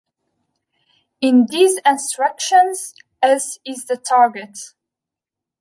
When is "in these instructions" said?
1.21-2.95